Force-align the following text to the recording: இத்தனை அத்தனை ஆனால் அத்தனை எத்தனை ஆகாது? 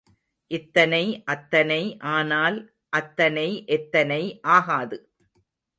இத்தனை 0.51 1.03
அத்தனை 1.25 1.81
ஆனால் 2.15 2.57
அத்தனை 2.93 3.47
எத்தனை 3.67 4.21
ஆகாது? 4.57 4.97